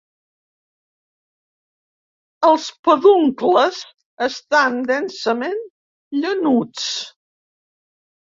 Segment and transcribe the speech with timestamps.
[2.47, 3.83] Els peduncles
[4.27, 5.61] estan densament
[6.23, 6.89] llanuts.